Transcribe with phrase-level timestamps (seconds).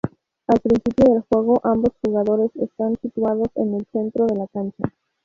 [0.47, 4.83] Al principio del juego, ambos jugadores están situados en el centro de la cancha.